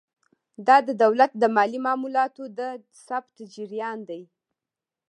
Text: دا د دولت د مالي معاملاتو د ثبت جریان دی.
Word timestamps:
دا 0.67 0.77
د 0.87 0.89
دولت 1.03 1.31
د 1.37 1.43
مالي 1.55 1.79
معاملاتو 1.85 2.43
د 2.57 2.59
ثبت 3.05 3.35
جریان 3.53 3.99
دی. 4.09 4.21